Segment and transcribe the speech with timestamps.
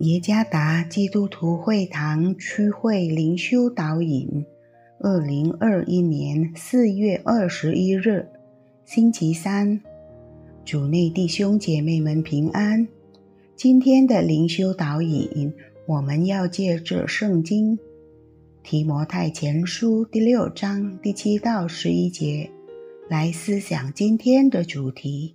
[0.00, 4.44] 耶加达基督徒会堂区会灵修导引，
[5.00, 8.28] 二零二一年四月二十一日，
[8.84, 9.80] 星期三，
[10.66, 12.86] 主内弟兄姐妹们平安。
[13.56, 15.50] 今天的灵修导引，
[15.86, 17.78] 我们要借着圣经
[18.62, 22.50] 提摩太前书第六章第七到十一节
[23.08, 25.34] 来思想今天的主题：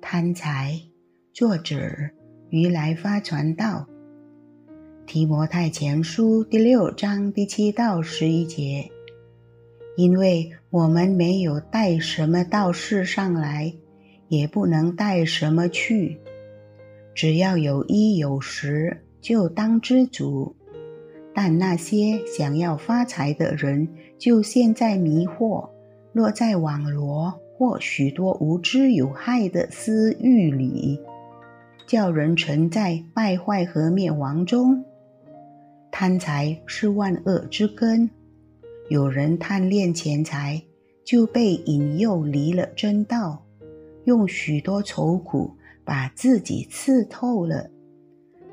[0.00, 0.80] 贪财。
[1.32, 1.76] 作者
[2.50, 3.86] 于来发传道。
[5.06, 8.90] 提摩太前书第六章第七到十一节，
[9.96, 13.74] 因为我们没有带什么到世上来，
[14.28, 16.18] 也不能带什么去，
[17.14, 20.56] 只要有衣有食，就当知足。
[21.34, 25.68] 但那些想要发财的人，就陷在迷惑，
[26.12, 31.00] 落在网罗或许多无知有害的私欲里，
[31.86, 34.84] 叫人沉在败坏和灭亡中。
[35.94, 38.08] 贪财是万恶之根，
[38.88, 40.60] 有人贪恋钱财，
[41.04, 43.44] 就被引诱离了真道，
[44.06, 45.54] 用许多愁苦
[45.84, 47.70] 把自己刺透了。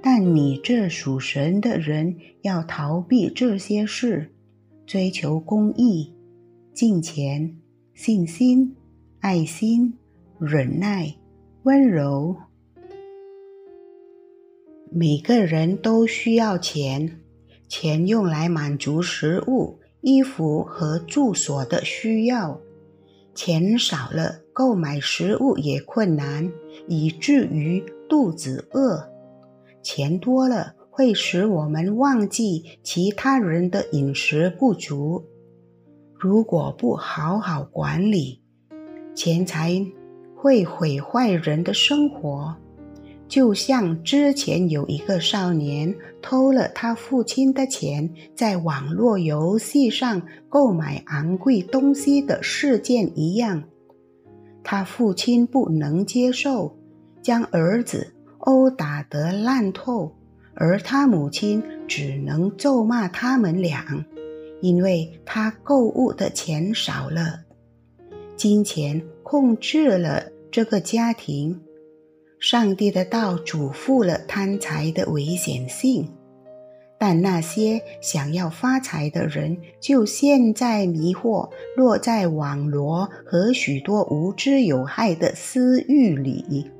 [0.02, 4.30] 但你这属神的人，要逃避这些事，
[4.86, 6.14] 追求公义、
[6.74, 7.58] 敬虔、
[7.94, 8.76] 信心、
[9.22, 9.94] 爱心、
[10.40, 11.16] 忍耐、
[11.64, 12.36] 温柔。
[14.92, 17.22] 每个人都需要钱。
[17.70, 22.60] 钱用来满足食物、衣服和住所的需要，
[23.36, 26.52] 钱少了，购买食物也困难，
[26.88, 29.08] 以至于肚子饿；
[29.84, 35.24] 钱多了，会使我们忘记其他人的饮食不足。
[36.18, 38.42] 如果不好好管理，
[39.14, 39.86] 钱财
[40.36, 42.58] 会毁坏人的生活。
[43.30, 53.64] 就像之前有一个少年偷了他父亲的钱，在网络游戏上购买昂贵东西的事件一样，
[54.64, 56.76] 他父亲不能接受，
[57.22, 60.12] 将儿子殴打得烂透，
[60.56, 63.86] 而他母亲只能咒骂他们俩，
[64.60, 67.42] 因为他购物的钱少了，
[68.36, 71.62] 金钱控制了这个家庭。
[72.40, 76.10] 上帝的道嘱咐了贪财的危险性，
[76.98, 86.72] 但那些想要发财的人就陷在迷惑、落在网罗和许多无知有害的私欲里，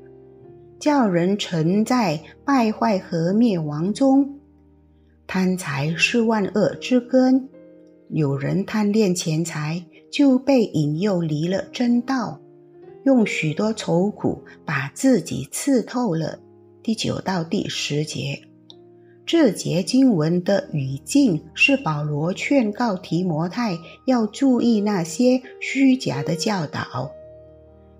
[0.78, 4.38] 叫人沉在败坏和灭亡中。
[5.26, 7.50] 贪财是万恶之根，
[8.08, 12.39] 有人贪恋钱财，就被引诱离了真道。
[13.04, 16.38] 用许多愁苦把自己刺透了。
[16.82, 18.42] 第九到第十节，
[19.26, 27.10] 这节经文的语境是保罗劝告提摩太要注意那些虚假的教导。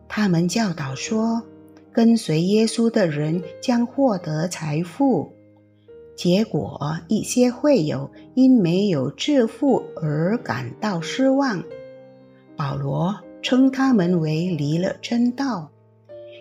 [0.08, 1.42] 他们教导说，
[1.92, 5.32] 跟随耶稣的人将获得财富，
[6.16, 11.62] 结果一些会友因没有致富而感到失望。
[12.56, 13.14] 保罗。
[13.42, 15.70] 称他们为离了真道，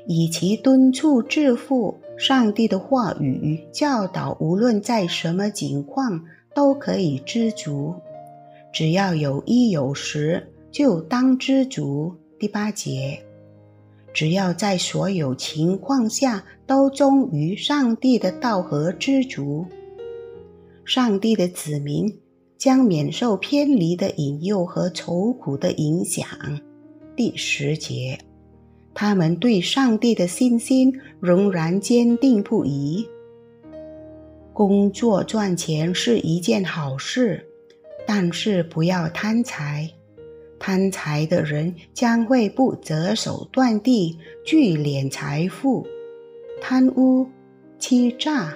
[0.07, 1.97] 以其敦促致富。
[2.17, 7.95] 上帝的话语教导，无论在什么情况都可以知足，
[8.73, 12.13] 只要有衣有食，就当知足。
[12.37, 13.23] 第八节，
[14.13, 19.65] 只要在所有情况下都忠于上帝的道和知足，
[20.83, 22.19] 上帝的子民
[22.57, 26.27] 将免受偏离的引诱和愁苦的影响。
[27.19, 28.17] 第十节，
[28.93, 33.05] 他们对上帝的信心仍然坚定不移。
[34.53, 37.45] 工作赚钱是一件好事，
[38.07, 39.91] 但是不要贪财。
[40.57, 45.85] 贪财的人将会不择手段地聚敛财富，
[46.61, 47.27] 贪污、
[47.77, 48.53] 欺诈、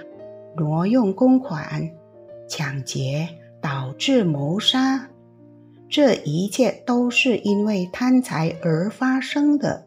[0.55, 1.91] 挪用公款、
[2.47, 3.27] 抢劫，
[3.59, 5.09] 导致谋杀。
[5.93, 9.85] 这一切都是因为贪财而发生的。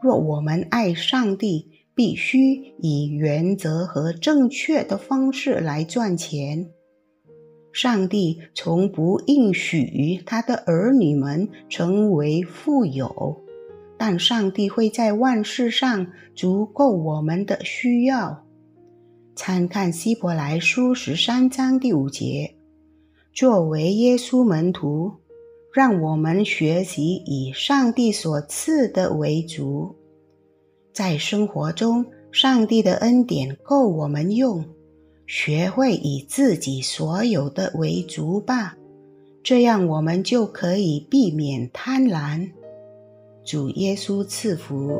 [0.00, 6.68] 若我们爱上帝，必须以原则和正确的方式来赚钱。
[7.72, 13.42] 上帝从不应许他的儿女们成为富有，
[13.98, 16.06] 但上帝会在万事上
[16.36, 18.44] 足够我们的需要。
[19.34, 22.55] 参看希伯来书十三章第五节。
[23.36, 25.12] 作为耶稣门徒，
[25.70, 29.94] 让我们学习以上帝所赐的为主。
[30.90, 34.64] 在生活中，上帝的恩典够我们用，
[35.26, 38.74] 学会以自己所有的为足吧，
[39.42, 42.50] 这样我们就可以避免贪婪。
[43.44, 44.98] 主耶稣赐福。